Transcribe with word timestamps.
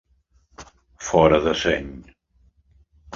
Fora 1.07 1.39
de 1.47 1.53
seny. 1.65 1.91